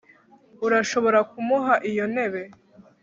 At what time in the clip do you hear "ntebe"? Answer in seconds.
2.13-2.41